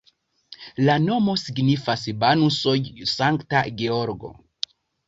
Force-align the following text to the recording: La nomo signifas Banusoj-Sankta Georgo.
La 0.89 0.95
nomo 1.03 1.35
signifas 1.43 2.07
Banusoj-Sankta 2.25 3.65
Georgo. 3.85 4.35